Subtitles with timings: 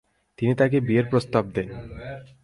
[0.39, 1.69] তিনি তাকে বিয়ের প্রস্তাব দেন।